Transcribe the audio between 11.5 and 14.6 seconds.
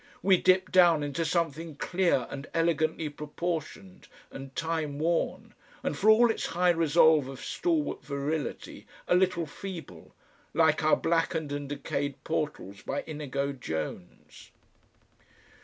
and decayed portals by Inigo Jones.